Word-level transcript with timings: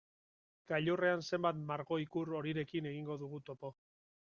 Gailurrean 0.71 1.21
zenbait 1.29 1.61
margo-ikur 1.69 2.35
horirekin 2.41 2.93
egingo 2.95 3.23
dugu 3.27 3.47
topo. 3.53 3.77